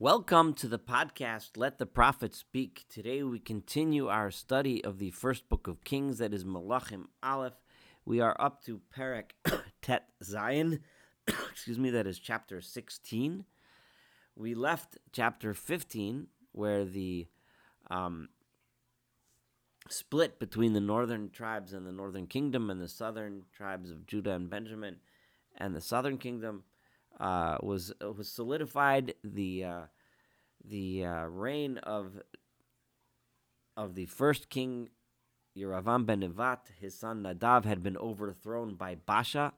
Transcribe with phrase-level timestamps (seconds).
[0.00, 2.84] Welcome to the podcast, Let the Prophet Speak.
[2.88, 7.62] Today we continue our study of the first book of Kings, that is Malachim Aleph.
[8.04, 9.30] We are up to Perek
[9.82, 10.80] Tet Zayin,
[11.28, 13.44] excuse me, that is chapter 16.
[14.34, 17.28] We left chapter 15, where the
[17.88, 18.30] um,
[19.88, 24.32] split between the northern tribes and the northern kingdom and the southern tribes of Judah
[24.32, 24.96] and Benjamin
[25.56, 26.64] and the southern kingdom
[27.20, 29.14] uh, was was solidified.
[29.22, 29.82] The uh,
[30.64, 32.22] the uh, reign of
[33.76, 34.90] of the first king
[35.56, 39.52] Yeravam ben Nevat, his son Nadav, had been overthrown by Basha,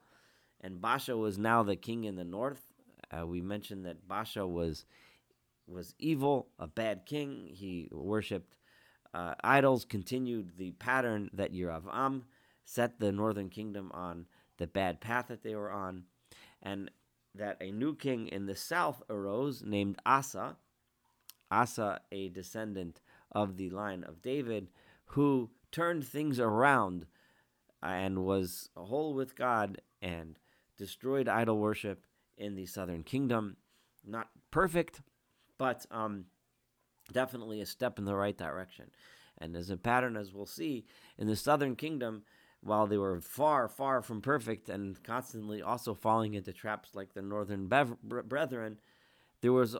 [0.60, 2.62] and Basha was now the king in the north.
[3.10, 4.84] Uh, we mentioned that Basha was
[5.66, 7.48] was evil, a bad king.
[7.50, 8.54] He worshipped
[9.14, 12.22] uh, idols, continued the pattern that Yeravam
[12.64, 14.26] set the northern kingdom on
[14.58, 16.04] the bad path that they were on,
[16.62, 16.90] and
[17.36, 20.56] that a new king in the south arose named Asa.
[21.50, 23.00] Asa, a descendant
[23.32, 24.68] of the line of David,
[25.06, 27.06] who turned things around
[27.82, 30.38] and was whole with God and
[30.76, 32.06] destroyed idol worship
[32.36, 33.56] in the southern kingdom.
[34.04, 35.02] Not perfect,
[35.58, 36.26] but um,
[37.12, 38.90] definitely a step in the right direction.
[39.38, 40.86] And as a pattern, as we'll see,
[41.18, 42.22] in the southern kingdom,
[42.66, 47.22] while they were far, far from perfect and constantly also falling into traps like the
[47.22, 48.78] northern bev- brethren,
[49.40, 49.76] there was,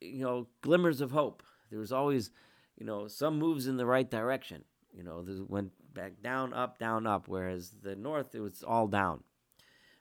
[0.00, 1.42] you know, glimmers of hope.
[1.70, 2.30] There was always,
[2.76, 4.64] you know, some moves in the right direction.
[4.96, 7.28] You know, they went back down, up, down, up.
[7.28, 9.22] Whereas the north, it was all down.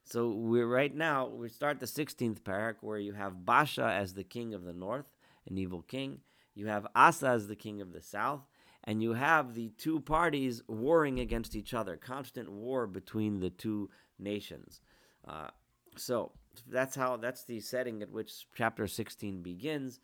[0.03, 4.23] So we're right now we start the 16th parak where you have Basha as the
[4.23, 5.07] king of the north,
[5.49, 6.19] an evil king.
[6.53, 8.41] You have Asa as the king of the south,
[8.85, 13.89] and you have the two parties warring against each other, constant war between the two
[14.19, 14.81] nations.
[15.27, 15.47] Uh,
[15.97, 16.31] so
[16.67, 19.99] that's how that's the setting at which chapter 16 begins,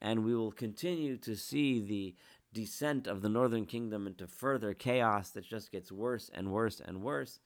[0.00, 2.14] and we will continue to see the
[2.52, 7.02] descent of the northern kingdom into further chaos that just gets worse and worse and
[7.02, 7.38] worse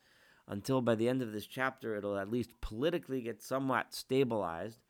[0.46, 4.80] until by the end of this chapter it'll at least politically get somewhat stabilized.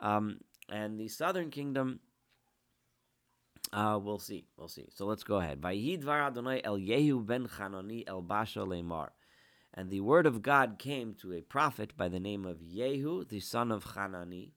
[0.00, 2.00] Um, and the southern kingdom
[3.72, 4.46] uh, we'll see.
[4.56, 4.88] We'll see.
[4.94, 5.60] So let's go ahead.
[5.64, 9.08] El Yehu ben Chanani el Basha lemar.
[9.74, 13.40] And the word of God came to a prophet by the name of Yehu, the
[13.40, 14.54] son of Hanani,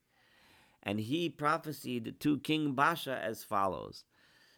[0.81, 4.05] and he prophesied to King Basha as follows.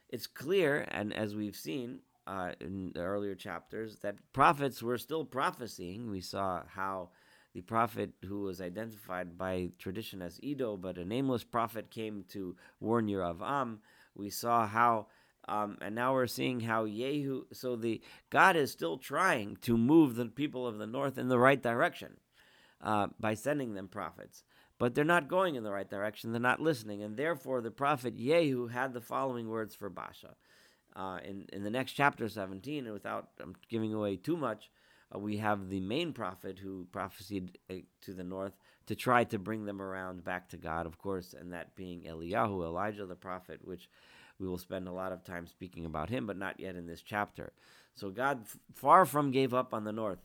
[0.07, 5.25] It's clear, and as we've seen uh, in the earlier chapters, that prophets were still
[5.25, 6.11] prophesying.
[6.11, 7.09] We saw how
[7.53, 12.55] the prophet who was identified by tradition as Edo, but a nameless prophet came to
[12.79, 13.79] warn Yeravam
[14.15, 15.07] we saw how,
[15.47, 17.43] um, and now we're seeing how Yehu.
[17.53, 21.39] So the God is still trying to move the people of the north in the
[21.39, 22.17] right direction
[22.81, 24.43] uh, by sending them prophets,
[24.77, 26.31] but they're not going in the right direction.
[26.31, 30.35] They're not listening, and therefore the prophet Yehu had the following words for Basha.
[30.93, 34.69] Uh, in in the next chapter 17, and without um, giving away too much,
[35.15, 38.57] uh, we have the main prophet who prophesied uh, to the north
[38.91, 42.65] to try to bring them around back to God, of course, and that being Eliyahu,
[42.65, 43.89] Elijah the prophet, which
[44.37, 47.01] we will spend a lot of time speaking about him, but not yet in this
[47.01, 47.53] chapter.
[47.95, 48.43] So God
[48.73, 50.19] far from gave up on the north.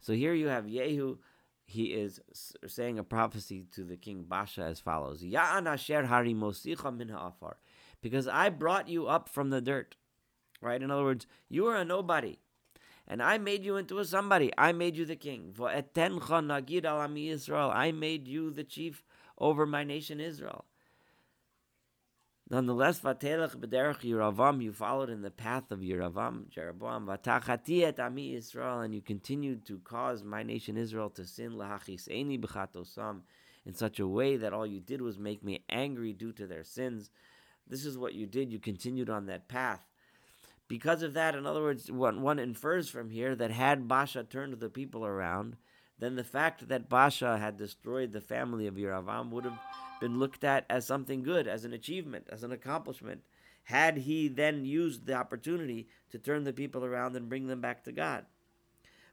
[0.00, 1.18] So here you have Yehu.
[1.64, 2.20] He is
[2.66, 7.58] saying a prophecy to the king Basha as follows: Ya'an asher harimosicha min ha'afar,
[8.02, 9.94] because I brought you up from the dirt.
[10.60, 10.82] Right?
[10.82, 12.40] In other words, you are a nobody
[13.08, 14.52] and I made you into a somebody.
[14.58, 15.54] I made you the king.
[15.56, 17.72] Israel.
[17.74, 19.02] I made you the chief
[19.38, 20.66] over my nation Israel.
[22.50, 28.34] Nonetheless, Vatelech b'derech Yeravam, you followed in the path of Yeravam, Jeroboam, Vatachati et ami
[28.34, 33.20] Israel, and you continued to cause my nation Israel to sin, lahachiseni b'chatosam,
[33.66, 36.64] in such a way that all you did was make me angry due to their
[36.64, 37.10] sins.
[37.66, 38.50] This is what you did.
[38.50, 39.86] You continued on that path.
[40.68, 44.52] Because of that, in other words, one, one infers from here that had Basha turned
[44.60, 45.56] the people around,
[45.98, 49.58] then the fact that Basha had destroyed the family of Yeravam would have
[50.00, 53.22] been looked at as something good, as an achievement, as an accomplishment,
[53.64, 57.82] had he then used the opportunity to turn the people around and bring them back
[57.84, 58.26] to God.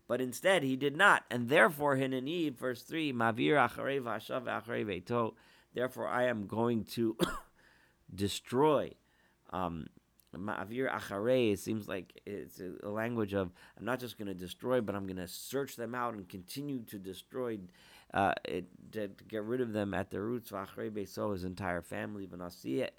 [0.07, 3.57] But instead, he did not, and therefore, Hinani, verse 3, Mavir
[5.73, 7.17] therefore I am going to
[8.15, 8.93] destroy
[9.49, 9.87] um,
[10.37, 14.81] Ma'avir acharei, it seems like it's a language of I'm not just going to destroy,
[14.81, 17.59] but I'm going to search them out and continue to destroy,
[18.13, 20.51] uh, it, to, to, get rid of them at the roots.
[20.51, 22.27] V'acharei beso, his entire family.
[22.27, 22.89] V'nosati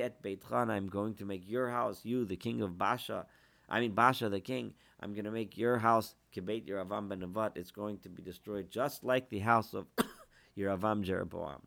[0.00, 3.26] et beitchan, I'm going to make your house, you, the king of Basha,
[3.68, 7.56] I mean Basha, the king, I'm going to make your house, kibet Yeravam ben Nevat,
[7.56, 9.86] it's going to be destroyed just like the house of
[10.58, 11.62] Yeravam Jeroboam.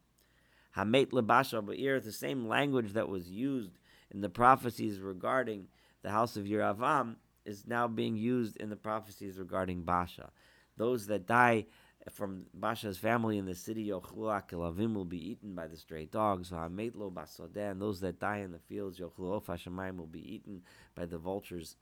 [0.75, 3.71] Hamet lebasha ba'ir, the same language that was used
[4.11, 5.67] in the prophecies regarding
[6.03, 7.15] the house of Yeravam
[7.45, 10.29] is now being used in the prophecies regarding Basha.
[10.77, 11.65] Those that die
[12.11, 16.49] from Basha's family in the city Yochlu Akilavim will be eaten by the stray dogs.
[16.49, 20.63] Ha'ametlo basodeh, and those that die in the fields Yochlu Ofashamayim will be eaten
[20.95, 21.75] by the vultures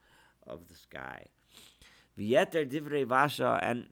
[0.45, 1.25] of the sky.
[2.17, 3.87] V'yeter divrei Basha, and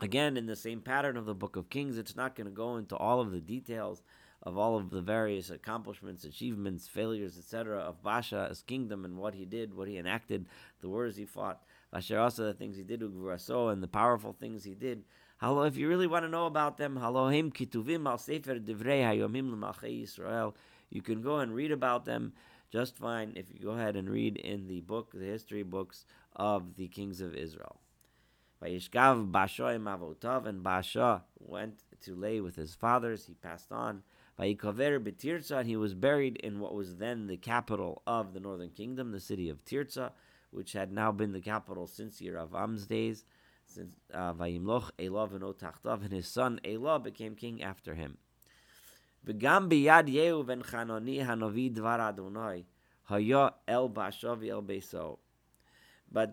[0.00, 2.76] again in the same pattern of the Book of Kings, it's not going to go
[2.76, 4.02] into all of the details
[4.42, 7.78] of all of the various accomplishments, achievements, failures, etc.
[7.78, 10.46] of Basha's kingdom and what he did, what he enacted,
[10.80, 11.62] the wars he fought.
[11.92, 15.04] Asher also the things he did, Ugvuraso, and the powerful things he did.
[15.38, 19.52] Hello, if you really want to know about them, Halohim kituvim al sefer divrei hayomim
[19.52, 20.54] l'malchei Yisrael.
[20.90, 22.32] You can go and read about them
[22.70, 26.04] just fine if you go ahead and read in the book, the history books
[26.36, 27.80] of the kings of Israel.
[28.62, 33.26] Vayishkav Basha Mavotav, and Basha went to lay with his fathers.
[33.26, 34.02] He passed on.
[34.38, 38.70] Vayikaver betirza, and he was buried in what was then the capital of the northern
[38.70, 40.12] kingdom, the city of Tirza
[40.50, 43.24] which had now been the capital since Yeravam's days,
[43.66, 48.16] since uh, Vayimloch and v'no and his son Elah became king after him.
[49.24, 49.40] But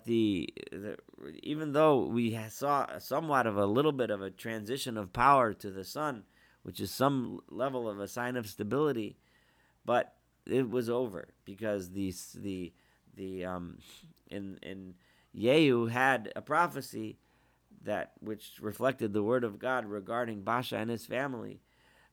[0.05, 0.97] the, the,
[1.43, 5.69] even though we saw somewhat of a little bit of a transition of power to
[5.69, 6.23] the son,
[6.65, 9.15] which is some level of a sign of stability,
[9.85, 10.15] but
[10.47, 12.73] it was over because the the
[13.15, 13.77] the um,
[14.31, 14.95] in in
[15.37, 17.19] Yehu had a prophecy
[17.83, 21.61] that which reflected the word of God regarding Basha and his family,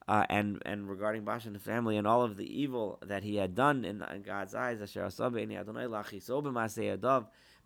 [0.06, 3.36] uh, and and regarding Basha and his family and all of the evil that he
[3.36, 4.80] had done in, in God's eyes.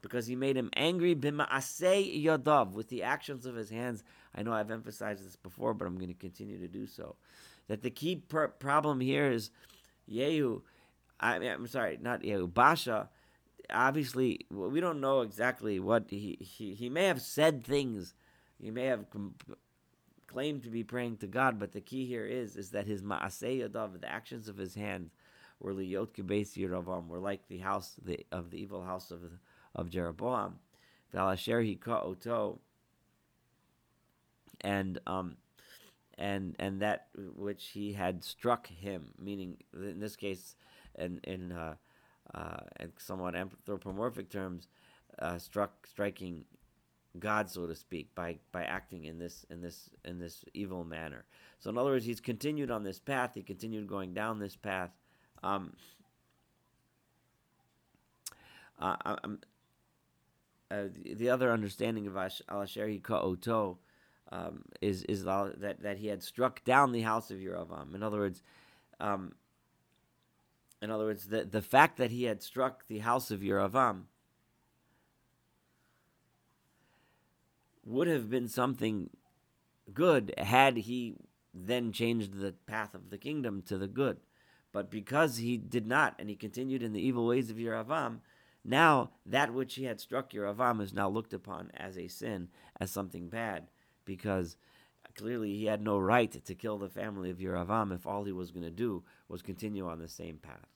[0.02, 4.04] Because he made him angry b'ma'asei yadav with the actions of his hands.
[4.34, 7.16] I know I've emphasized this before, but I'm going to continue to do so.
[7.68, 8.16] That the key
[8.58, 9.50] problem here is
[10.10, 10.62] Yehu.
[11.18, 12.52] I I'm sorry, not Yehu.
[12.52, 13.08] Basha
[13.70, 18.14] obviously we don't know exactly what he he, he may have said things
[18.60, 19.34] he may have com-
[20.26, 23.68] claimed to be praying to God but the key here is is that his ma'aseh
[23.68, 25.10] yadav the actions of his hands
[25.60, 29.20] were liyot kibes Yeravam were like the house the, of the evil house of
[29.76, 30.58] of Jeroboam
[34.62, 35.36] and um
[36.18, 40.56] and and that which he had struck him meaning in this case
[40.98, 41.74] in in uh,
[42.34, 44.68] uh, and somewhat anthropomorphic terms,
[45.18, 46.44] uh, struck striking
[47.18, 51.24] God, so to speak, by by acting in this in this in this evil manner.
[51.58, 53.32] So, in other words, he's continued on this path.
[53.34, 54.90] He continued going down this path.
[55.42, 55.74] Um,
[58.78, 59.40] uh, um,
[60.70, 63.78] uh, the, the, other understanding of Alasheri Ka'oto
[64.32, 67.94] um, is is that that he had struck down the house of Yeravam.
[67.94, 68.42] In other words,
[68.98, 69.32] um,
[70.82, 74.02] in other words, the, the fact that he had struck the house of Yeravam
[77.84, 79.10] would have been something
[79.94, 81.14] good had he
[81.54, 84.18] then changed the path of the kingdom to the good.
[84.72, 88.18] But because he did not, and he continued in the evil ways of Yeravam,
[88.66, 92.48] now that which he had struck Yeravam is now looked upon as a sin,
[92.80, 93.68] as something bad,
[94.04, 94.56] because
[95.16, 98.50] clearly he had no right to kill the family of Yeravam if all he was
[98.50, 100.68] going to do was continue on the same path.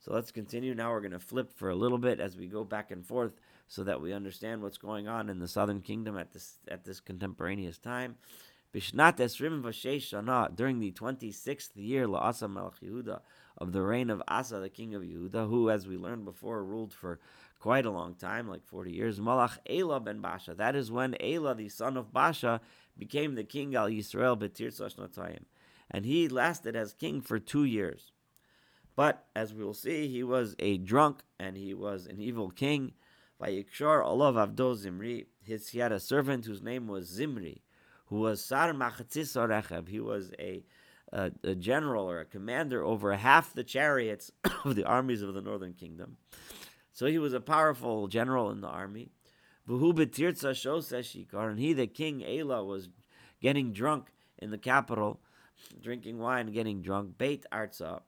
[0.00, 0.72] So let's continue.
[0.72, 3.40] Now we're going to flip for a little bit as we go back and forth
[3.66, 7.00] so that we understand what's going on in the southern kingdom at this at this
[7.00, 8.16] contemporaneous time.
[8.72, 13.20] Bishnat Esrim during the 26th year, La'asa Melech Yehuda,
[13.58, 16.92] of the reign of Asa, the king of Yehuda, who, as we learned before, ruled
[16.92, 17.18] for
[17.58, 19.20] quite a long time, like 40 years.
[19.20, 20.54] Malach Elah ben Basha.
[20.54, 22.60] That is when Elah, the son of Basha,
[22.98, 25.44] became the king al Yisrael betir Sashnatayim.
[25.90, 28.12] And he lasted as king for two years.
[28.94, 32.92] But as we will see, he was a drunk and he was an evil king.
[33.40, 35.26] Vayikshar Olav Avdo Zimri.
[35.42, 37.62] His, he had a servant whose name was Zimri,
[38.06, 39.88] who was Sar Machatzis.
[39.88, 40.64] He was a,
[41.12, 44.30] a, a general or a commander over half the chariots
[44.64, 46.16] of the armies of the northern kingdom.
[46.92, 49.10] So he was a powerful general in the army.
[49.68, 52.88] And he, the king Elah, was
[53.40, 55.20] getting drunk in the capital,
[55.82, 57.18] drinking wine, getting drunk.
[57.18, 58.02] Beit Arza,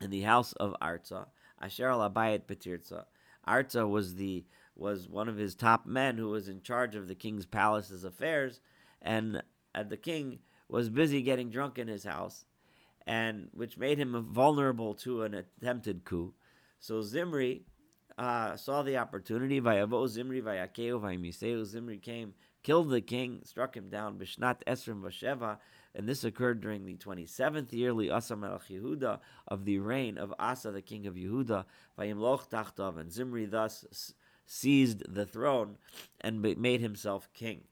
[0.00, 1.26] in the house of Arza.
[1.60, 3.04] Asher al Abayit Betirza.
[3.46, 4.44] Arza was the
[4.74, 8.60] was one of his top men who was in charge of the king's palace's affairs,
[9.00, 9.42] and
[9.74, 12.44] uh, the king was busy getting drunk in his house,
[13.06, 16.34] and which made him vulnerable to an attempted coup.
[16.80, 17.62] So Zimri
[18.18, 19.60] uh, saw the opportunity.
[19.60, 21.64] Vayavo Zimri vayakeu vaymiseu.
[21.64, 24.18] Zimri came, killed the king, struck him down.
[24.18, 25.58] Bishnat Esrim Vasheva
[25.96, 29.18] and this occurred during the 27th year Asa Melech Yehuda
[29.48, 31.64] of the reign of Asa, the king of Yehuda.
[31.98, 34.12] Vayimloch and Zimri thus
[34.44, 35.78] seized the throne
[36.20, 37.62] and made himself king.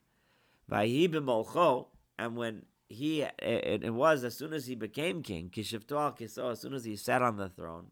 [0.70, 6.52] B'molcho, and when he it, it, was as soon as he became king, kishivto kiso,
[6.52, 7.86] as soon as he sat on the throne,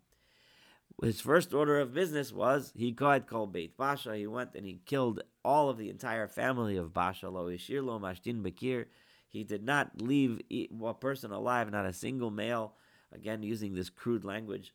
[1.03, 4.17] his first order of business was he called called Beit Basha.
[4.17, 7.29] He went and he killed all of the entire family of Basha.
[7.31, 8.87] Lo Ishir Lo Mashtin Bakir.
[9.29, 12.75] He did not leave a person alive, not a single male.
[13.15, 14.75] Again, using this crude language,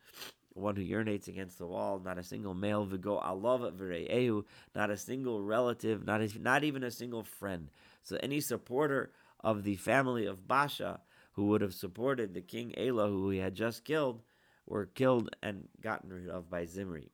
[0.53, 2.83] one who urinates against the wall, not a single male.
[2.85, 4.43] Vigo alov v're'ehu,
[4.75, 7.69] not a single relative, not not even a single friend.
[8.01, 11.01] So any supporter of the family of Basha
[11.33, 14.23] who would have supported the king Elah, who he had just killed,
[14.65, 17.11] were killed and gotten rid of by Zimri.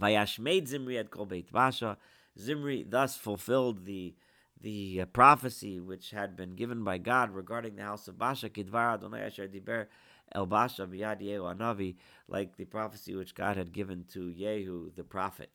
[0.00, 1.96] Vayashmei Zimri at Kol Beit Basha.
[2.38, 4.14] Zimri thus fulfilled the
[4.60, 9.20] the prophecy which had been given by God regarding the house of Basha, Kidvar Adonai
[9.20, 9.86] Asher Diber
[10.32, 11.96] El Basha Biyad Yehu Anavi,
[12.26, 15.50] like the prophecy which God had given to Yehu the prophet.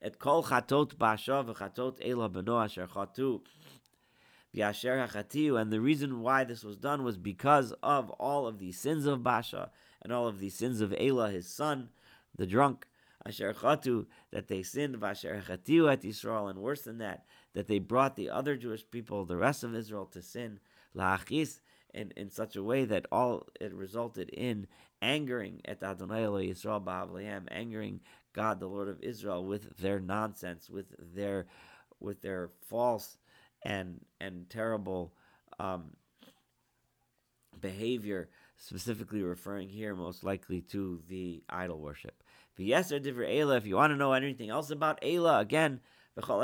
[0.00, 3.40] Et Kol Chatot Basha v'Chatot Ela Beno Asher Chatu
[4.56, 9.22] and the reason why this was done was because of all of the sins of
[9.22, 9.70] Basha
[10.02, 11.90] and all of the sins of Elah, his son,
[12.36, 12.86] the drunk,
[13.26, 17.78] Asher Chatu, that they sinned, Vasher Chatiu at Israel, and worse than that, that they
[17.78, 20.60] brought the other Jewish people, the rest of Israel, to sin,
[20.94, 21.60] La'achis,
[21.92, 24.66] in, in such a way that all it resulted in
[25.02, 28.00] angering at Adonai Yisrael Ba'avliam, angering
[28.32, 31.46] God, the Lord of Israel, with their nonsense, with their
[31.98, 33.16] with their false
[33.66, 35.12] and and terrible
[35.58, 35.96] um,
[37.60, 42.22] behavior, specifically referring here most likely to the idol worship.
[42.58, 43.56] V'yeser divrei Elah.
[43.56, 45.80] If you want to know anything else about Elah, again,
[46.16, 46.40] all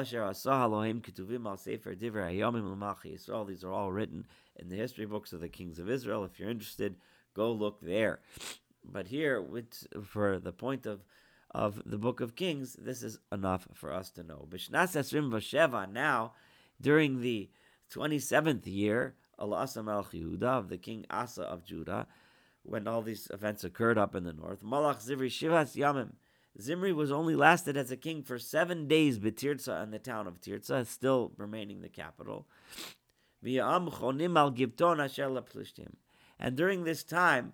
[3.45, 4.26] These are all written
[4.57, 6.25] in the history books of the kings of Israel.
[6.25, 6.97] If you're interested,
[7.35, 8.21] go look there.
[8.85, 11.05] But here, with, for the point of
[11.55, 14.49] of the book of Kings, this is enough for us to know.
[15.93, 16.33] Now
[16.83, 17.49] during the
[17.91, 22.07] 27th year, Alasa Melch Yehuda, of the king Asa of Judah,
[22.62, 26.11] when all these events occurred up in the north, Malach Zimri Shivas Yamim,
[26.61, 30.41] Zimri was only lasted as a king for seven days, Betirza in the town of
[30.41, 32.47] Tirza, still remaining the capital.
[36.39, 37.53] And during this time,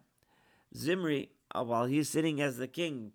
[0.76, 3.12] Zimri, uh, while he's sitting as the king,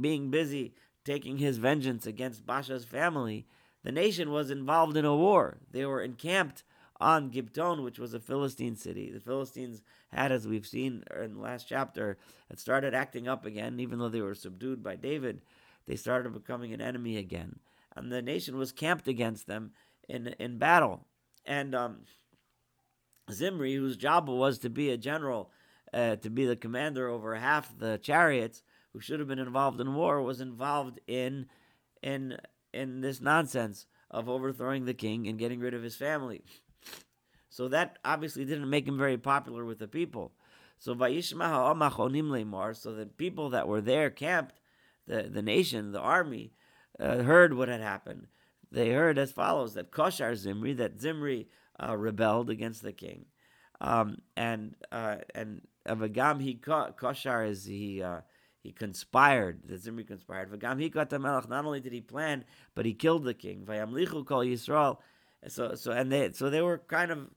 [0.00, 3.46] being busy taking his vengeance against Basha's family,
[3.84, 5.58] the nation was involved in a war.
[5.70, 6.64] They were encamped
[7.00, 9.10] on Gibton, which was a Philistine city.
[9.10, 12.18] The Philistines had, as we've seen in the last chapter,
[12.48, 15.42] had started acting up again, even though they were subdued by David.
[15.86, 17.60] They started becoming an enemy again,
[17.96, 19.72] and the nation was camped against them
[20.08, 21.06] in in battle.
[21.46, 22.00] And um,
[23.32, 25.50] Zimri, whose job was to be a general,
[25.94, 29.94] uh, to be the commander over half the chariots, who should have been involved in
[29.94, 31.46] war, was involved in
[32.02, 32.36] in
[32.72, 36.42] in this nonsense of overthrowing the king and getting rid of his family.
[37.50, 40.32] So that obviously didn't make him very popular with the people.
[40.78, 41.22] So so the
[43.16, 44.60] people that were there camped,
[45.06, 46.52] the, the nation, the army,
[47.00, 48.26] uh, heard what had happened.
[48.70, 51.48] They heard as follows that Koshar Zimri, that Zimri
[51.82, 53.24] uh, rebelled against the king.
[53.80, 58.20] Um, and uh, and Avagam he Koshar is he uh,
[58.68, 59.62] he conspired.
[59.64, 60.50] The Zimri conspired.
[60.62, 62.44] Not only did he plan,
[62.74, 63.66] but he killed the king.
[65.46, 67.30] So so and they so they were kind of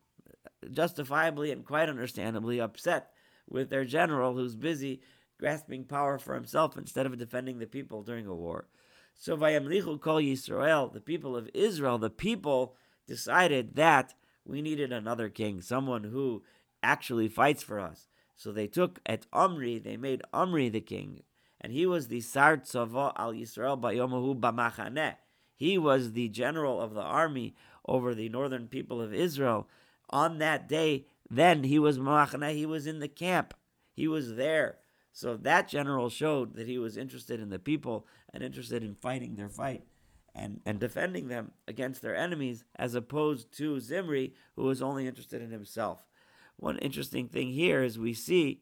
[0.69, 3.11] justifiably and quite understandably upset
[3.49, 4.99] with their general who's busy
[5.39, 8.67] grasping power for himself instead of defending the people during a war.
[9.15, 12.75] So Vayamlichu kol Yisrael, the people of Israel, the people
[13.07, 16.43] decided that we needed another king, someone who
[16.83, 18.09] actually fights for us.
[18.41, 21.21] So they took at Omri, they made Omri the king,
[21.61, 25.17] and he was the Sar Tzava al Yisrael Bayomahu Bamachaneh.
[25.55, 27.53] He was the general of the army
[27.87, 29.67] over the northern people of Israel.
[30.09, 33.53] On that day, then he was Mamachaneh, he was in the camp.
[33.93, 34.79] He was there.
[35.13, 39.35] So that general showed that he was interested in the people and interested in fighting
[39.35, 39.83] their fight
[40.33, 45.43] and, and defending them against their enemies, as opposed to Zimri, who was only interested
[45.43, 46.07] in himself.
[46.61, 48.61] One interesting thing here is we see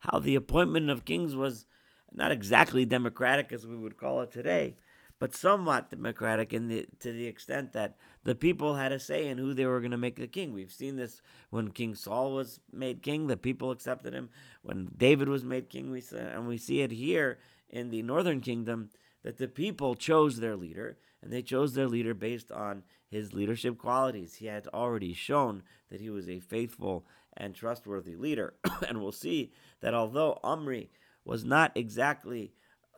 [0.00, 1.64] how the appointment of kings was
[2.12, 4.74] not exactly democratic as we would call it today,
[5.20, 9.38] but somewhat democratic in the to the extent that the people had a say in
[9.38, 10.52] who they were going to make the king.
[10.52, 14.28] We've seen this when King Saul was made king, the people accepted him.
[14.62, 17.38] When David was made king, we saw, and we see it here
[17.70, 18.90] in the northern kingdom
[19.22, 22.82] that the people chose their leader, and they chose their leader based on
[23.14, 24.36] his leadership qualities.
[24.36, 27.06] He had already shown that he was a faithful
[27.36, 28.54] and trustworthy leader.
[28.88, 30.90] and we'll see that although Omri
[31.24, 32.52] was not exactly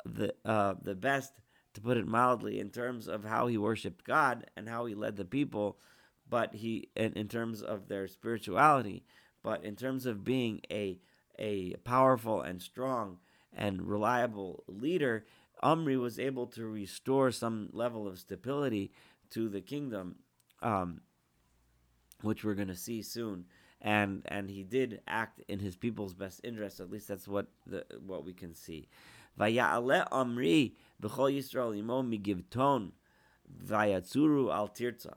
[0.04, 1.32] the uh, the best,
[1.75, 5.16] to put it mildly, in terms of how he worshipped God and how he led
[5.16, 5.78] the people,
[6.28, 9.04] but he in, in terms of their spirituality,
[9.42, 10.99] but in terms of being a
[11.38, 13.18] a powerful and strong
[13.52, 15.26] and reliable leader,
[15.62, 18.92] Omri was able to restore some level of stability
[19.37, 20.16] to the kingdom,
[20.62, 21.02] um,
[22.23, 23.45] which we're going to see soon.
[23.83, 26.81] And and he did act in his people's best interest.
[26.81, 28.88] At least that's what the what we can see.
[29.38, 32.93] Vaya'ale Omri b'chol Yisrael imo migivton
[33.62, 35.14] vayatzuru al tirza.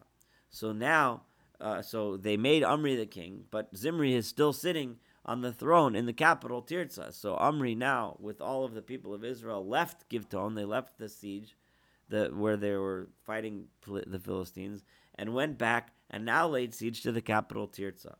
[0.49, 1.21] So now,
[1.61, 5.95] uh, so they made Omri the king, but Zimri is still sitting on the throne
[5.95, 7.13] in the capital Tirza.
[7.13, 10.55] So Omri now, with all of the people of Israel, left Givton.
[10.55, 11.55] They left the siege,
[12.09, 14.83] the where they were fighting the Philistines,
[15.15, 18.15] and went back and now laid siege to the capital Tirza.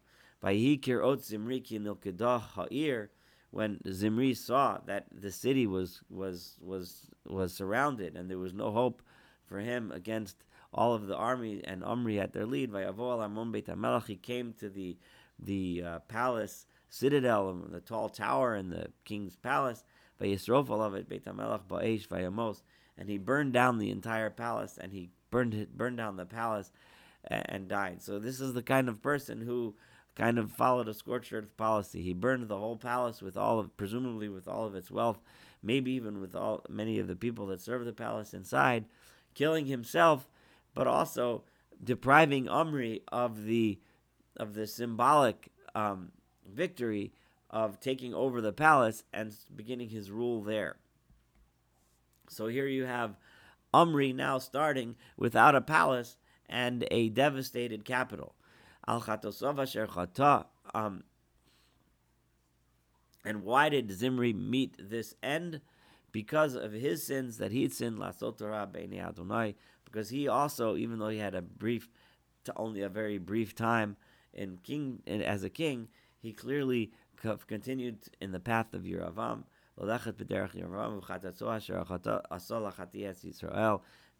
[3.51, 8.71] When Zimri saw that the city was was was was surrounded and there was no
[8.71, 9.01] hope
[9.45, 12.71] for him against all of the army and Omri at their lead,
[14.05, 14.97] he came to the
[15.39, 19.83] the uh, palace citadel and the tall tower in the king's palace.
[22.99, 26.71] And he burned down the entire palace, and he burned it, burned down the palace,
[27.23, 28.01] and, died.
[28.01, 29.75] So this is the kind of person who
[30.15, 32.01] kind of followed a scorched earth policy.
[32.01, 35.19] He burned the whole palace with all of, presumably with all of its wealth,
[35.63, 38.83] maybe even with all many of the people that serve the palace inside,
[39.33, 40.27] killing himself,
[40.73, 41.43] but also
[41.81, 43.79] depriving Omri of the
[44.35, 46.11] of the symbolic um,
[46.45, 47.13] victory
[47.49, 50.77] of taking over the palace and beginning his rule there.
[52.29, 53.17] So here you have
[53.73, 56.17] Omri now starting without a palace
[56.47, 58.35] and a devastated capital.
[58.87, 59.03] Al
[60.73, 61.03] um,
[63.25, 65.61] and why did Zimri meet this end?
[66.11, 71.35] Because of his sins that he'd sinned, Adonai, because he also, even though he had
[71.35, 71.89] a brief,
[72.45, 73.97] to only a very brief time
[74.33, 76.91] in king as a king, he clearly
[77.47, 79.43] continued in the path of Yeravam.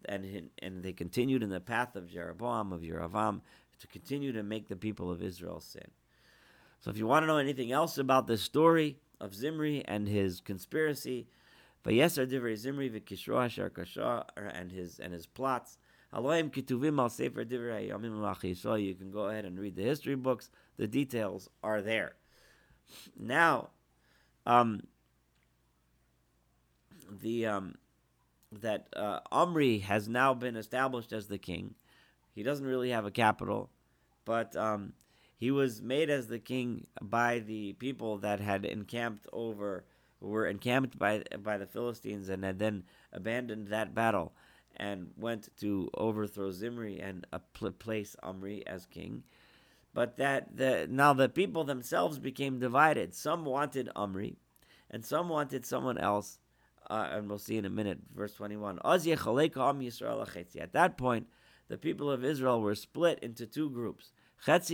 [0.08, 3.42] And, and they continued in the path of Jeroboam, of Yeravam,
[3.80, 5.90] to continue to make the people of Israel sin.
[6.80, 10.40] So if you want to know anything else about the story of Zimri and his
[10.40, 11.26] conspiracy,
[11.84, 13.70] Vayeser divrei Zimri v'kishro asher
[14.36, 15.78] and his and his plots.
[16.12, 17.86] Kituvim al sefer divrei
[18.86, 22.14] You can go ahead and read the history books the details are there.
[23.18, 23.70] Now,
[24.46, 24.82] um,
[27.10, 27.74] the um,
[28.52, 31.74] that uh, Omri has now been established as the king.
[32.34, 33.70] He doesn't really have a capital,
[34.24, 34.92] but um,
[35.36, 39.84] he was made as the king by the people that had encamped over,
[40.20, 44.32] were encamped by by the Philistines, and had then abandoned that battle
[44.76, 47.26] and went to overthrow Zimri and
[47.78, 49.24] place Omri as king
[49.92, 53.14] but that the now the people themselves became divided.
[53.14, 54.36] Some wanted Omri,
[54.90, 56.38] and some wanted someone else.
[56.90, 58.80] Uh, and we'll see in a minute, verse 21.
[58.84, 59.04] At
[60.72, 61.28] that point,
[61.68, 64.10] the people of Israel were split into two groups.
[64.44, 64.66] Half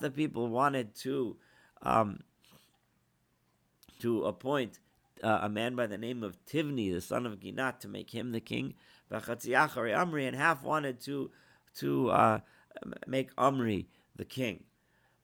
[0.00, 1.36] the people wanted to
[1.82, 2.20] um,
[4.00, 4.80] to appoint
[5.22, 8.32] uh, a man by the name of Tivni, the son of Ginat, to make him
[8.32, 8.74] the king.
[9.10, 11.30] And half wanted to
[11.76, 12.40] to uh,
[13.06, 14.64] make Amri the king.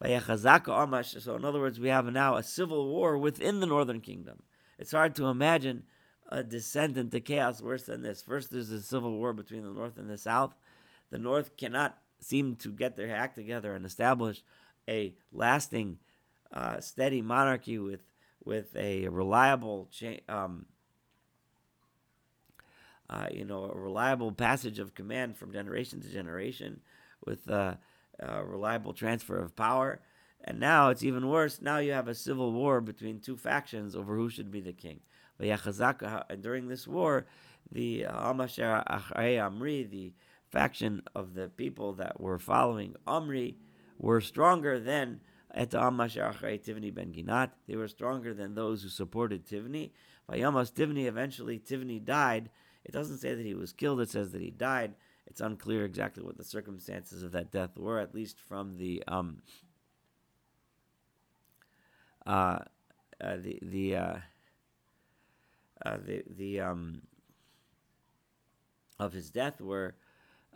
[0.02, 4.42] So, in other words, we have now a civil war within the northern kingdom.
[4.78, 5.84] It's hard to imagine
[6.28, 8.22] a descent into chaos worse than this.
[8.22, 10.54] First, there's a civil war between the north and the south.
[11.10, 14.42] The north cannot seem to get their act together and establish
[14.88, 15.98] a lasting,
[16.52, 18.00] uh, steady monarchy with
[18.42, 20.64] with a reliable cha- um,
[23.10, 26.80] uh, you know, a reliable passage of command from generation to generation
[27.26, 27.74] with uh,
[28.20, 30.00] a reliable transfer of power.
[30.42, 31.61] And now it's even worse.
[31.61, 35.00] Now you have a civil war between two factions over who should be the king.
[35.38, 37.26] And uh, during this war,
[37.72, 40.12] the uh, Amasher Amri, the
[40.50, 43.56] faction of the people that were following Amri,
[43.98, 45.20] were stronger than
[45.54, 47.50] Et Amasher Tivni ben Ginat.
[47.66, 49.90] They were stronger than those who supported Tivni.
[50.30, 52.50] Vayamas Tivni, eventually Tivni died
[52.85, 54.94] it doesn't say that he was killed, it says that he died.
[55.30, 59.42] It's unclear exactly what the circumstances of that death were, at least from the um,
[62.26, 62.58] uh,
[63.20, 64.16] uh, the the uh,
[65.86, 67.02] uh, the the um,
[68.98, 69.94] of his death were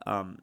[0.07, 0.43] um,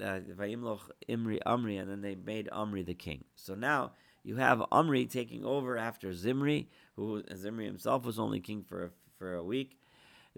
[0.00, 3.24] uh, Vayimloch Imri Amri, and then they made Amri the king.
[3.36, 3.92] So now
[4.24, 9.34] you have Amri taking over after Zimri, who Zimri himself was only king for for
[9.34, 9.78] a week.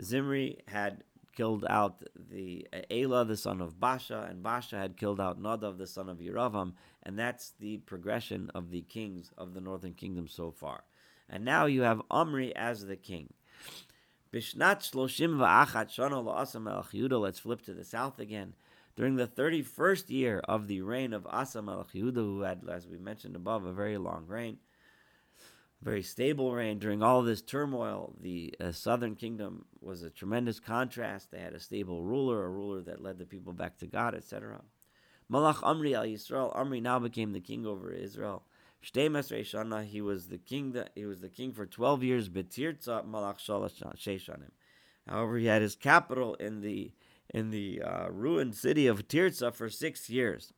[0.02, 1.04] Zimri had
[1.36, 5.86] killed out the Elah, the son of Basha, and Basha had killed out Nadav, the
[5.86, 10.50] son of Yeravam, and that's the progression of the kings of the northern kingdom so
[10.50, 10.84] far.
[11.28, 13.32] And now you have Omri as the king.
[14.32, 17.20] Bishnat shloshim va'achat shana la'asa melech Yehuda.
[17.20, 18.54] Let's flip to the south again.
[18.96, 22.98] During the 31st year of the reign of Asa melech Yehuda, who had, as we
[22.98, 24.58] mentioned above, a very long reign,
[25.83, 26.79] very stable reign.
[26.79, 31.31] During all this turmoil, the uh, southern kingdom was a tremendous contrast.
[31.31, 34.61] They had a stable ruler, a ruler that led the people back to God, etc.
[35.33, 36.55] Malach Amri al Yisrael.
[36.57, 38.43] Amri now became the king over Israel.
[38.83, 40.73] Shana, he was the king.
[40.73, 42.29] That, he was the king for twelve years.
[42.29, 44.51] Betirza Malach Sheshanim.
[45.07, 46.93] However, he had his capital in the
[47.33, 50.53] in the uh, ruined city of Tirza for six years.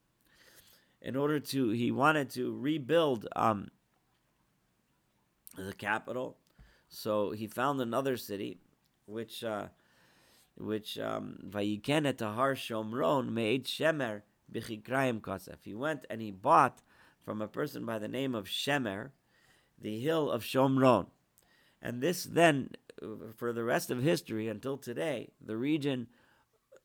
[1.00, 3.70] In order to, he wanted to rebuild um,
[5.56, 6.36] the capital.
[6.88, 8.58] So he found another city,
[9.06, 9.66] which uh,
[10.56, 15.56] which um, Vayiken Tahar Shomron made Shemer b'chikrayim kosef.
[15.62, 16.82] He went and he bought
[17.24, 19.10] from a person by the name of Shemer
[19.80, 21.06] the hill of Shomron.
[21.80, 22.70] And this then,
[23.36, 26.06] for the rest of history until today, the region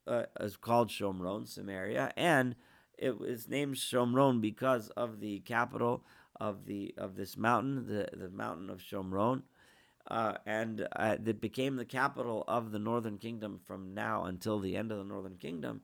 [0.08, 2.56] uh, is called Shomron, Samaria, and
[2.97, 6.03] it was named Shomron because of the capital
[6.39, 9.43] of the of this mountain, the, the mountain of Shomron,
[10.10, 14.76] uh, and uh, that became the capital of the northern kingdom from now until the
[14.76, 15.82] end of the northern kingdom,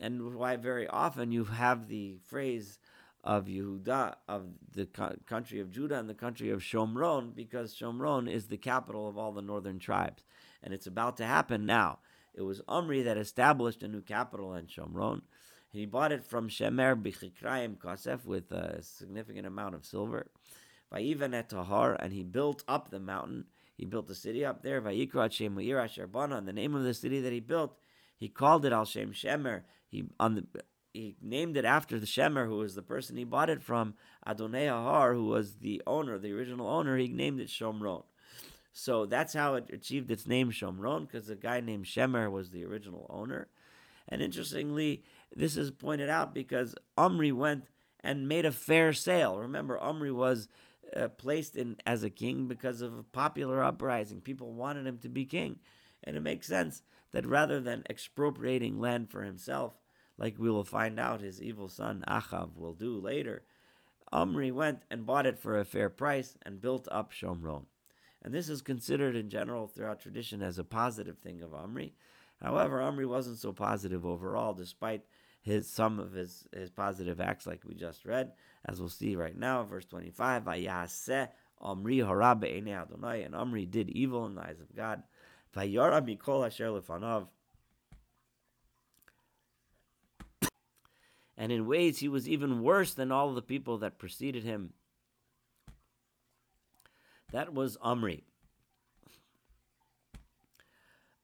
[0.00, 2.78] and why very often you have the phrase
[3.24, 8.30] of Yehuda of the co- country of Judah and the country of Shomron because Shomron
[8.30, 10.24] is the capital of all the northern tribes,
[10.62, 11.98] and it's about to happen now.
[12.34, 15.22] It was Omri that established a new capital in Shomron.
[15.72, 20.30] He bought it from Shemer Bichikrayim Kosef with a significant amount of silver.
[20.92, 23.46] Vayivan et Tahar, and he built up the mountain.
[23.74, 24.82] He built the city up there.
[24.82, 27.78] Vayikrat Shem Asher and the name of the city that he built,
[28.14, 29.62] he called it Al Shem Shemer.
[29.88, 30.46] He on the
[30.92, 33.94] he named it after the Shemer, who was the person he bought it from,
[34.26, 36.98] Adonai Ahar, who was the owner, the original owner.
[36.98, 38.04] He named it Shomron.
[38.74, 42.66] So that's how it achieved its name Shomron, because a guy named Shemer was the
[42.66, 43.48] original owner.
[44.08, 45.02] And interestingly,
[45.34, 47.64] this is pointed out because Omri went
[48.00, 49.38] and made a fair sale.
[49.38, 50.48] Remember, Omri was
[50.96, 54.20] uh, placed in as a king because of a popular uprising.
[54.20, 55.58] People wanted him to be king.
[56.04, 59.78] And it makes sense that rather than expropriating land for himself,
[60.18, 63.44] like we will find out his evil son Achav will do later,
[64.12, 67.64] Omri went and bought it for a fair price and built up Shomron.
[68.22, 71.94] And this is considered in general throughout tradition as a positive thing of Omri.
[72.40, 75.02] However, Omri wasn't so positive overall, despite
[75.42, 78.32] his some of his, his positive acts, like we just read,
[78.64, 80.46] as we'll see right now, verse 25.
[80.46, 85.02] Omri harabe Adonai, and Omri did evil in the eyes of God.
[85.54, 87.26] Vayara mikol asher lefanav.
[91.36, 94.74] And in ways, he was even worse than all the people that preceded him.
[97.32, 98.24] That was Omri.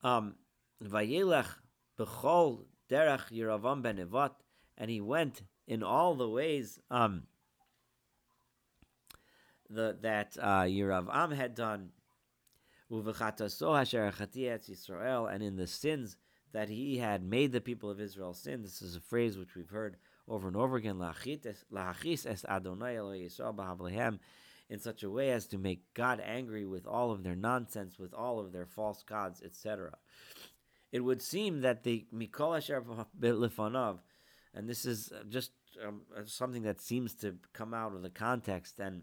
[0.03, 0.35] Um,
[0.83, 4.33] b'chol derech Yeravam ben Nevat,
[4.77, 7.25] and he went in all the ways um,
[9.69, 11.91] the, that uh, Yeravam had done,
[12.91, 14.13] Yisrael,
[15.33, 16.17] and in the sins
[16.53, 18.63] that he had made the people of Israel sin.
[18.63, 20.97] This is a phrase which we've heard over and over again.
[20.97, 24.19] Lahachis es Adonai Yisrael
[24.71, 28.15] in such a way as to make God angry with all of their nonsense, with
[28.15, 29.93] all of their false gods, etc
[30.93, 32.83] it would seem that the Mikol Asher
[33.21, 33.99] Lefanav,
[34.55, 35.53] and this is just
[35.87, 39.03] um, something that seems to come out of the context, and,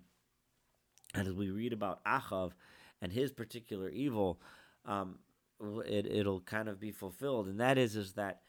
[1.14, 2.52] and as we read about Achav
[3.02, 4.42] and his particular evil,
[4.86, 5.20] um,
[5.86, 8.42] it, it'll kind of be fulfilled, and that is is that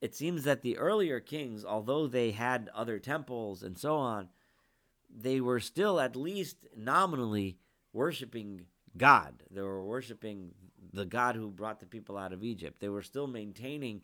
[0.00, 4.28] it seems that the earlier kings, although they had other temples and so on,
[5.08, 7.58] they were still at least nominally
[7.92, 9.44] worshiping God.
[9.50, 10.54] They were worshiping
[10.92, 12.80] the God who brought the people out of Egypt.
[12.80, 14.02] They were still maintaining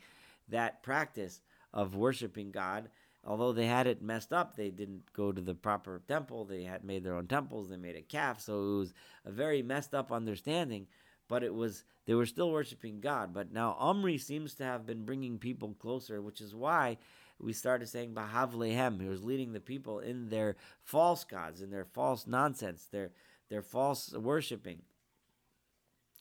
[0.49, 1.41] that practice
[1.73, 2.89] of worshiping God.
[3.25, 6.45] Although they had it messed up, they didn't go to the proper temple.
[6.45, 7.69] They had made their own temples.
[7.69, 8.93] They made a calf, so it was
[9.25, 10.87] a very messed up understanding.
[11.27, 13.33] But it was they were still worshiping God.
[13.33, 16.97] But now Omri seems to have been bringing people closer, which is why
[17.39, 19.01] we started saying Bahavlehem.
[19.01, 23.11] He was leading the people in their false gods, in their false nonsense, their
[23.49, 24.81] their false worshiping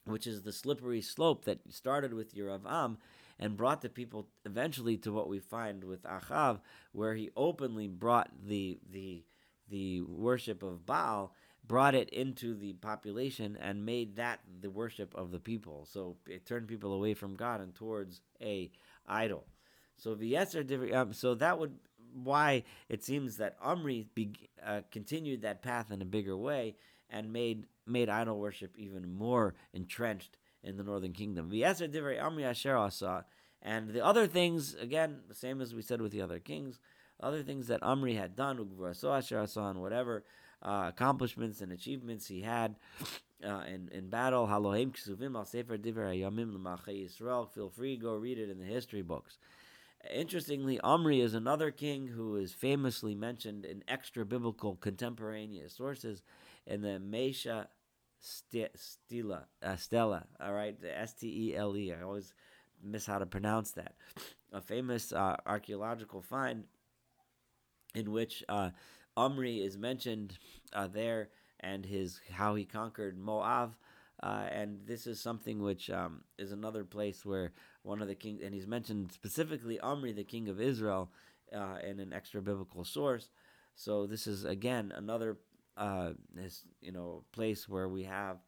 [0.08, 2.96] which is the slippery slope that started with Yeravam
[3.38, 6.60] and brought the people eventually to what we find with Achav,
[6.92, 9.24] where he openly brought the the
[9.68, 11.34] the worship of Baal,
[11.66, 15.86] brought it into the population and made that the worship of the people.
[15.90, 18.70] So it turned people away from God and towards a
[19.06, 19.46] idol.
[19.96, 21.78] So V'yeser um, so that would
[22.14, 24.32] why it seems that Omri be,
[24.64, 26.76] uh, continued that path in a bigger way
[27.10, 31.50] and made made idol worship even more entrenched in the northern kingdom.
[33.60, 36.78] And the other things again, the same as we said with the other kings,
[37.20, 40.24] other things that Amri had done, and whatever
[40.62, 42.76] uh, accomplishments and achievements he had.
[43.44, 47.48] Uh, in, in battle, Halohim Ksuvim al Sefer Divrei Yamim Yisrael.
[47.48, 49.38] Feel free, go read it in the history books.
[50.12, 56.22] Interestingly, Omri is another king who is famously mentioned in extra biblical contemporaneous sources
[56.66, 57.66] in the Mesha
[58.20, 61.92] Stela, uh, Stella, all right, S T E L E.
[61.92, 62.34] I always
[62.82, 63.94] miss how to pronounce that.
[64.52, 66.64] A famous uh, archaeological find
[67.94, 68.70] in which uh,
[69.16, 70.38] Omri is mentioned
[70.72, 73.74] uh, there and his how he conquered Moab.
[74.20, 77.52] Uh, and this is something which um, is another place where
[77.82, 81.10] one of the kings, and he's mentioned specifically Omri, the king of Israel,
[81.54, 83.30] uh, in an extra biblical source.
[83.74, 85.36] So this is again another,
[85.78, 88.38] uh, this, you know, place where we have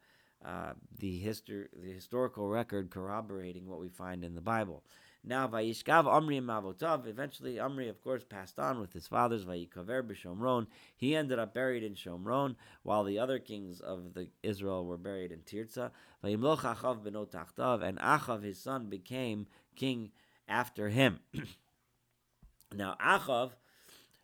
[0.45, 4.83] uh, the history, the historical record corroborating what we find in the Bible.
[5.23, 7.05] Now, Vayishkav Omri Mavotav.
[7.05, 9.45] Eventually, Omri, of course, passed on with his fathers.
[9.45, 10.65] Vayikaver b'Shomron.
[10.95, 15.31] He ended up buried in Shomron, while the other kings of the Israel were buried
[15.31, 15.91] in Tirzah.
[16.23, 20.11] Vayimloch Achav benot Tachtav, and Achav, his son, became king
[20.47, 21.19] after him.
[22.75, 23.51] now, Achav,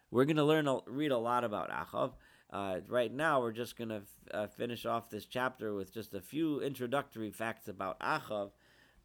[0.09, 2.13] we're going to learn, read a lot about Achav.
[2.51, 6.13] Uh, right now, we're just going to f- uh, finish off this chapter with just
[6.13, 8.51] a few introductory facts about Achav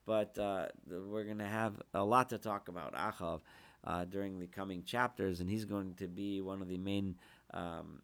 [0.07, 3.41] but uh, we're going to have a lot to talk about Achav
[3.85, 7.17] uh, during the coming chapters, and he's going to be one of the main
[7.53, 8.03] um,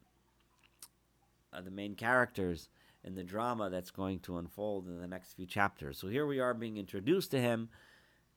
[1.51, 2.69] uh, the main characters
[3.03, 5.97] in the drama that's going to unfold in the next few chapters.
[5.97, 7.69] So here we are being introduced to him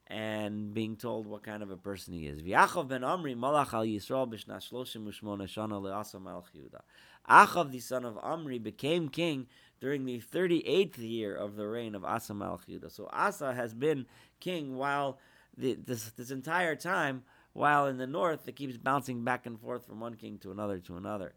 [0.07, 2.43] and being told what kind of a person he is.
[2.43, 6.81] V'Achav ben Amri malach al Yisrael b'shnas shloshim u'shmona shana le'asa melech Yehuda.
[7.29, 9.47] Achav, the son of Amri, became king
[9.81, 14.07] during the 38th year of the reign of Asa Malch So Asa has been
[14.41, 15.19] king while
[15.57, 19.87] the, this, this entire time, while in the north it keeps bouncing back and forth
[19.87, 21.35] from one king to another to another.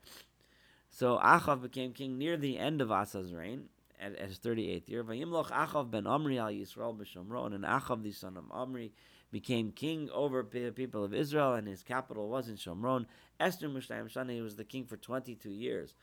[0.89, 3.65] So Achav became king near the end of Asa's reign,
[4.05, 5.03] at, at his 38th year.
[5.03, 8.93] Vayimloch Achav ben Omri al Yisrael b'Shomron, and Achav the son of Omri
[9.31, 13.05] became king over the people of Israel, and his capital was in Shomron.
[13.39, 15.93] Esther Mushtayim Shana, he was the king for 22 years.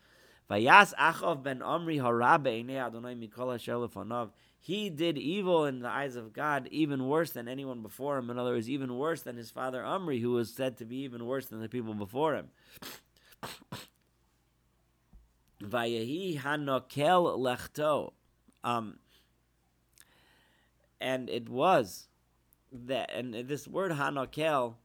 [0.49, 6.67] Vayas Achav ben Omri harabe Adonai mikol He did evil in the eyes of God,
[6.69, 8.29] even worse than anyone before him.
[8.29, 11.25] In other words, even worse than his father Omri, who was said to be even
[11.25, 12.49] worse than the people before him.
[15.63, 18.13] Vayahi hanokel lechto.
[18.63, 18.99] Um,
[20.99, 22.07] and it was
[22.71, 24.75] that, and this word hanokel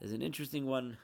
[0.00, 0.96] is an interesting one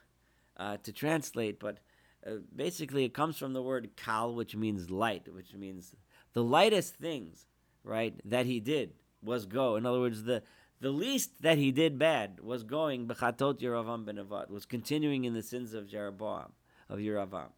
[0.57, 1.79] uh, to translate, but
[2.27, 5.95] uh, basically it comes from the word kal, which means light, which means
[6.33, 7.47] the lightest things,
[7.83, 9.77] right, that he did was go.
[9.77, 10.43] In other words, the
[10.81, 14.21] the least that he did bad was going bechatot Yeravam ben
[14.51, 16.53] was continuing in the sins of Jeroboam,
[16.95, 17.49] of Yeravam.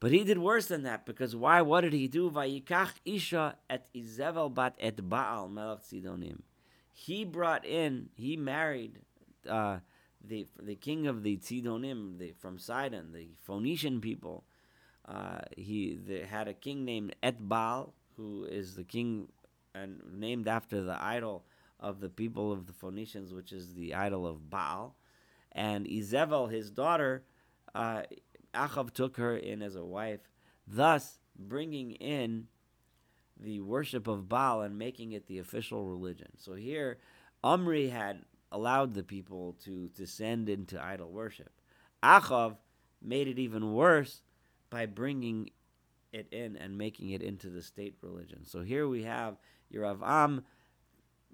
[0.00, 1.60] But he did worse than that because why?
[1.62, 2.30] What did he do?
[2.30, 6.40] Vayikach isha et Izevel bat et Baal melech Sidonim.
[6.92, 9.00] He brought in, he married
[9.48, 9.78] uh,
[10.24, 14.44] the the king of the Tzidonim the, from Sidon, the Phoenician people,
[15.08, 19.28] uh, he they had a king named Etbal, who is the king
[19.74, 21.44] and named after the idol
[21.80, 24.96] of the people of the Phoenicians, which is the idol of Baal.
[25.52, 27.24] And Izevel, his daughter,
[27.74, 28.02] uh,
[28.58, 30.20] Achav took her in as a wife,
[30.66, 32.48] thus bringing in
[33.38, 36.28] the worship of Baal and making it the official religion.
[36.36, 36.98] So here,
[37.44, 41.52] Omri had allowed the people to descend into idol worship.
[42.02, 42.56] Achav
[43.00, 44.22] made it even worse
[44.70, 45.50] by bringing
[46.12, 48.44] it in and making it into the state religion.
[48.44, 49.36] So here we have
[49.72, 50.42] Yeravam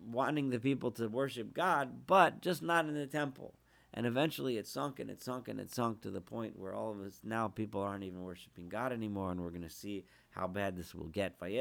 [0.05, 3.55] wanting the people to worship God, but just not in the temple.
[3.97, 6.91] And eventually it sunk and it sunk and it sunk to the point where all
[6.91, 10.49] of us now people aren't even worshiping God anymore, and we're going to see how
[10.49, 11.37] bad this will get.
[11.41, 11.53] And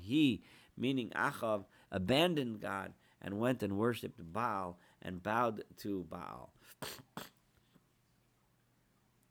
[0.00, 0.42] he,
[0.76, 2.92] meaning Achav, abandoned God
[3.22, 6.52] and went and worshipped Baal and bowed to Baal.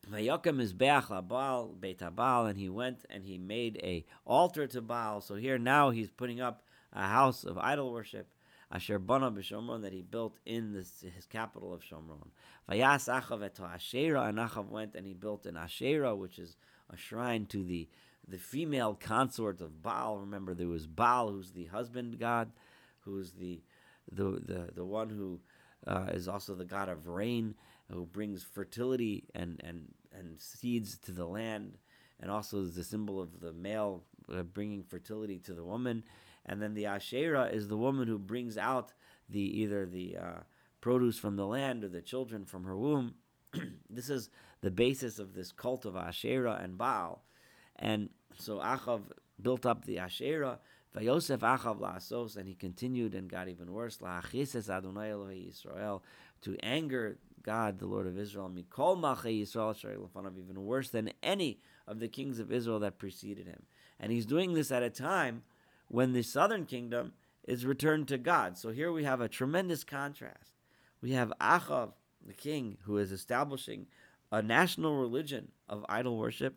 [0.10, 5.20] Vayakim is Baal, Beit and he went and he made a altar to Baal.
[5.20, 6.64] So here now he's putting up
[6.94, 8.30] a house of idol worship.
[8.72, 12.30] Asher Bana b'Shomron that he built in this, his capital of Shomron.
[12.70, 16.56] Vayas Achav et Asherah, and Achav went and he built an Asherah, which is
[16.90, 17.88] a shrine to the
[18.28, 20.20] the female consort of Baal.
[20.20, 22.52] Remember, there was Baal, who's the husband god,
[23.00, 23.62] who's the
[24.12, 25.40] the the, the one who
[25.88, 27.56] uh, is also the god of rain,
[27.92, 31.80] who brings fertility and and and seeds to the land,
[32.20, 36.04] and also is the symbol of the male uh, bringing fertility to the woman.
[36.50, 38.92] And then the Asherah is the woman who brings out
[39.30, 40.40] the either the uh,
[40.82, 43.14] produce from the land or the children from her womb.
[43.90, 44.32] this is
[44.62, 47.24] the basis of this cult of Asherah and Baal.
[47.76, 49.04] And so Achav
[49.40, 50.58] built up the Asherah,
[50.98, 56.02] Vayosef Achav La'asos, and he continued and got even worse, La'achises Adonai Elohei Yisrael,
[56.42, 62.00] to anger God, the Lord of Israel, Mikol Malchei Yisrael, even worse than any of
[62.00, 63.62] the kings of Israel that preceded him.
[64.00, 65.44] And he's doing this at a time
[65.90, 67.14] when the southern kingdom
[67.48, 68.58] is returned to God.
[68.58, 70.54] So here we have a tremendous contrast.
[71.02, 71.94] We have Achav,
[72.26, 73.88] the king, who is establishing
[74.32, 76.56] a national religion of idol worship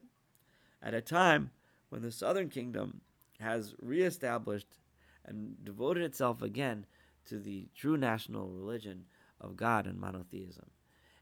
[0.83, 1.51] at a time
[1.89, 3.01] when the southern kingdom
[3.41, 4.77] has reestablished
[5.25, 6.87] and devoted itself again
[7.27, 9.05] to the true national religion
[9.41, 10.71] of God and monotheism.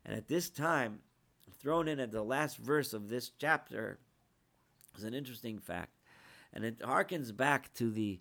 [0.04, 1.00] And at this time,
[1.60, 3.98] thrown in at the last verse of this chapter
[4.96, 5.92] is an interesting fact.
[6.52, 8.20] And it harkens back to the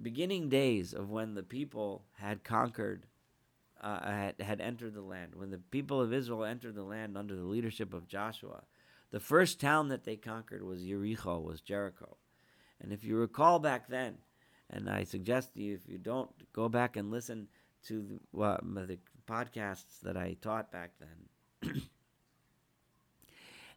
[0.00, 3.06] beginning days of when the people had conquered,
[3.80, 5.34] uh, had, had entered the land.
[5.34, 8.64] When the people of Israel entered the land under the leadership of Joshua,
[9.10, 12.16] the first town that they conquered was Jericho, was Jericho.
[12.80, 14.18] And if you recall back then,
[14.70, 17.48] and I suggest to you, if you don't, go back and listen
[17.86, 18.98] to the, the
[19.28, 21.82] podcasts that I taught back then.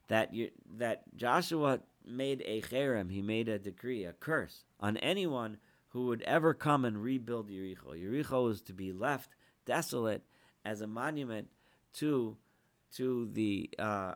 [0.07, 5.57] that you, that Joshua made a cherem, he made a decree, a curse on anyone
[5.89, 7.93] who would ever come and rebuild Jericho.
[7.95, 9.31] Jericho was to be left
[9.65, 10.23] desolate
[10.63, 11.47] as a monument
[11.93, 12.37] to
[12.95, 14.13] to the uh,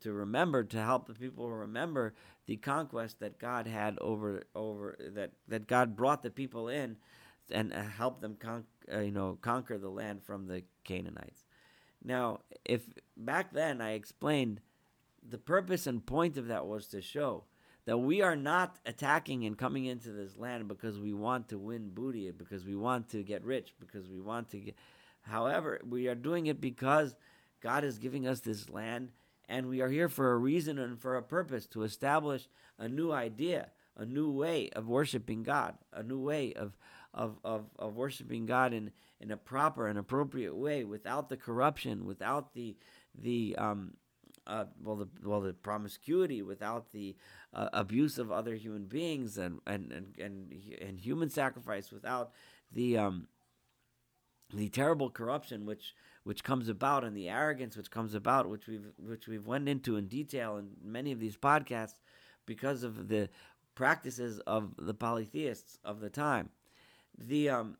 [0.00, 2.14] to remember to help the people remember
[2.46, 6.96] the conquest that God had over over that that God brought the people in
[7.50, 11.44] and uh, help them con- uh, you know conquer the land from the Canaanites.
[12.04, 12.82] Now, if
[13.16, 14.60] back then I explained
[15.28, 17.44] the purpose and point of that was to show
[17.84, 21.90] that we are not attacking and coming into this land because we want to win
[21.90, 24.76] booty, because we want to get rich, because we want to get.
[25.22, 27.14] However, we are doing it because
[27.60, 29.10] God is giving us this land,
[29.48, 33.12] and we are here for a reason and for a purpose to establish a new
[33.12, 36.76] idea, a new way of worshiping God, a new way of
[37.14, 42.06] of, of, of worshiping God in, in a proper and appropriate way, without the corruption,
[42.06, 42.76] without the
[43.14, 43.94] the um,
[44.46, 47.16] uh, well the well the promiscuity, without the
[47.54, 52.32] uh, abuse of other human beings and and, and and and human sacrifice, without
[52.72, 53.28] the um,
[54.54, 58.92] the terrible corruption which which comes about and the arrogance which comes about, which we've
[58.98, 62.00] which we've went into in detail in many of these podcasts,
[62.46, 63.28] because of the
[63.74, 66.50] practices of the polytheists of the time.
[67.18, 67.76] The um,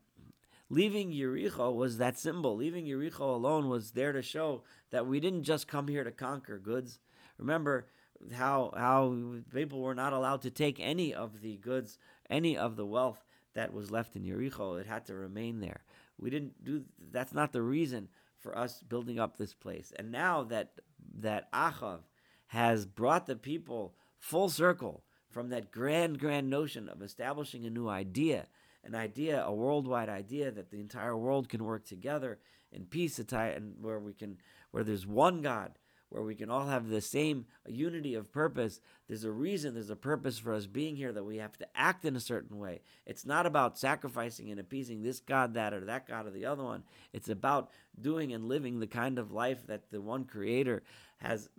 [0.73, 2.55] leaving Jericho was that symbol.
[2.55, 6.57] Leaving Jericho alone was there to show that we didn't just come here to conquer
[6.57, 6.99] goods.
[7.37, 7.87] Remember
[8.33, 9.15] how how
[9.53, 11.97] people were not allowed to take any of the goods,
[12.29, 14.75] any of the wealth that was left in Jericho.
[14.75, 15.83] It had to remain there.
[16.19, 16.85] We didn't do.
[17.11, 18.09] That's not the reason
[18.39, 19.93] for us building up this place.
[19.97, 20.71] And now that
[21.19, 21.99] that Achav
[22.47, 27.89] has brought the people full circle from that grand, grand notion of establishing a new
[27.89, 28.47] idea,
[28.83, 32.39] an idea, a worldwide idea that the entire world can work together
[32.71, 34.37] in peace, and where we can,
[34.71, 35.77] where there's one God,
[36.09, 38.79] where we can all have the same unity of purpose.
[39.07, 42.05] There's a reason, there's a purpose for us being here that we have to act
[42.05, 42.81] in a certain way.
[43.05, 46.63] It's not about sacrificing and appeasing this God, that, or that God, or the other
[46.63, 46.83] one.
[47.13, 47.69] It's about
[47.99, 50.83] doing and living the kind of life that the one Creator
[51.17, 51.49] has.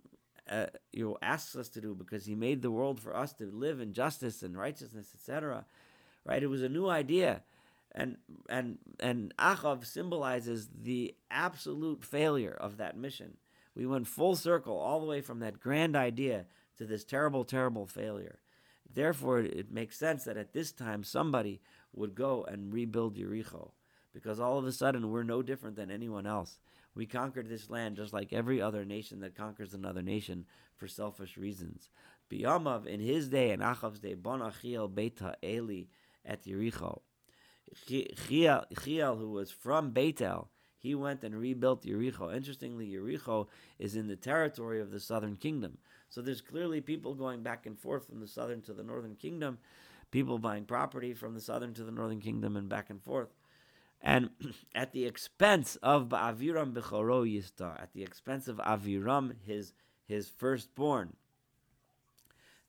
[0.47, 3.45] Uh, you know, asks us to do because he made the world for us to
[3.45, 5.65] live in justice and righteousness, etc.
[6.25, 6.41] Right?
[6.41, 7.43] It was a new idea
[7.95, 8.17] and
[8.49, 13.37] and and Achav symbolizes the absolute failure of that mission.
[13.73, 16.45] We went full circle all the way from that grand idea
[16.77, 18.39] to this terrible, terrible failure.
[18.93, 21.61] Therefore, it makes sense that at this time somebody
[21.93, 23.71] would go and rebuild Jericho
[24.13, 26.59] because all of a sudden we're no different than anyone else.
[26.93, 30.45] We conquered this land just like every other nation that conquers another nation
[30.77, 31.89] for selfish reasons.
[32.31, 35.83] Biyamav, in his day, in Achav's day, Bana Chiel Beta Eli
[36.25, 37.01] at Jericho.
[37.87, 40.47] Chiel, who was from Beitel,
[40.85, 42.33] he went and rebuilt Yericho.
[42.33, 43.47] Interestingly, Yericho
[43.79, 45.79] is in the territory of the southern kingdom.
[46.09, 49.57] So there's clearly people going back and forth from the southern to the northern kingdom,
[50.11, 53.33] people buying property from the southern to the northern kingdom and back and forth.
[53.99, 54.29] And
[54.75, 59.73] at the expense of Aviram Bechoro Yista, at the expense of Aviram, his
[60.07, 61.15] his firstborn,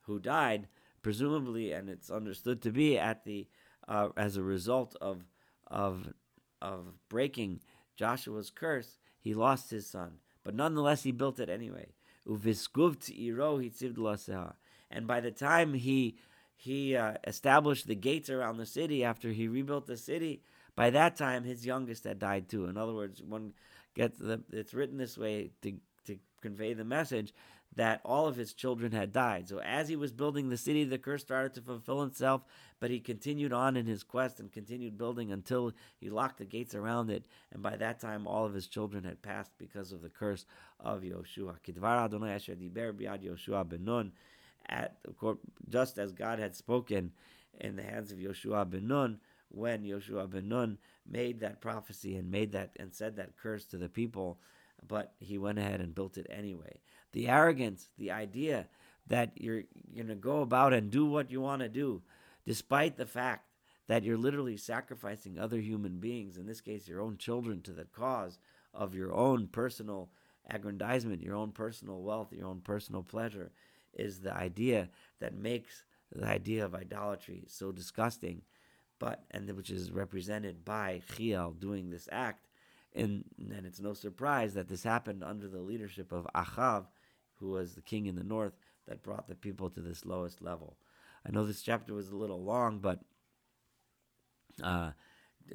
[0.05, 0.69] who died,
[1.07, 3.47] presumably, and it's understood to be at the
[3.87, 5.23] uh, as a result of
[5.69, 6.13] of
[6.61, 7.61] of breaking
[7.95, 10.15] Joshua's curse, he lost his son.
[10.43, 11.93] But nonetheless, he built it anyway.
[12.27, 12.43] And
[15.07, 16.17] by the time he
[16.57, 20.43] he uh, established the gates around the city after he rebuilt the city,
[20.75, 22.65] by that time his youngest had died too.
[22.65, 23.53] In other words, one
[23.95, 25.75] gets the it's written this way to
[26.07, 27.33] to convey the message
[27.75, 29.49] that all of his children had died.
[29.49, 32.43] So as he was building the city, the curse started to fulfill itself,
[32.81, 36.75] but he continued on in his quest and continued building until he locked the gates
[36.75, 37.27] around it.
[37.53, 40.47] And by that time, all of his children had passed because of the curse
[40.81, 41.57] of Yoshua.
[41.67, 44.13] Kidvar Adonai Asher Diber Biad Yoshua ben
[44.69, 44.97] at
[45.69, 47.13] just as God had spoken
[47.61, 52.31] in the hands of Yoshua ben Nun, when Yoshua ben Nun made that prophecy and
[52.31, 54.39] made that and said that curse to the people,
[54.87, 56.81] but he went ahead and built it anyway
[57.17, 58.69] the arrogance, the idea
[59.07, 59.63] that you're
[59.95, 62.03] going to go about and do what you want to do,
[62.47, 63.49] despite the fact
[63.87, 67.87] that you're literally sacrificing other human beings, in this case, your own children, to the
[67.87, 68.39] cause
[68.75, 70.11] of your own personal
[70.51, 73.51] aggrandizement, your own personal wealth, your own personal pleasure,
[73.95, 78.43] is the idea that makes the idea of idolatry so disgusting,
[78.99, 82.46] but and which is represented by Chiel doing this act.
[82.97, 86.87] And, and it's no surprise that this happened under the leadership of Achav,
[87.35, 88.55] who was the king in the north,
[88.89, 90.79] that brought the people to this lowest level.
[91.27, 93.01] I know this chapter was a little long, but
[94.63, 94.93] uh,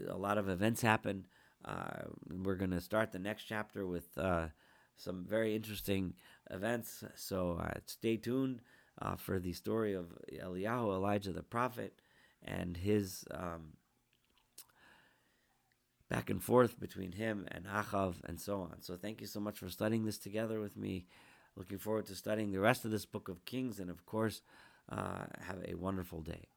[0.07, 1.25] a lot of events happened.
[1.65, 2.03] Uh,
[2.43, 4.47] we're going to start the next chapter with uh,
[4.95, 6.13] some very interesting
[6.49, 7.03] events.
[7.15, 8.61] So uh, stay tuned
[9.01, 12.01] uh, for the story of Eliyahu, Elijah the prophet,
[12.43, 13.73] and his um,
[16.11, 18.81] back and forth between him and Achav and so on.
[18.81, 21.05] So thank you so much for studying this together with me.
[21.55, 24.41] Looking forward to studying the rest of this book of Kings, and of course,
[24.89, 26.50] uh, have a wonderful day.